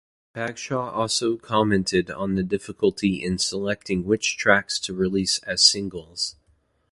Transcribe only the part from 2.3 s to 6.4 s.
the difficulty in selecting which tracks to release as singles.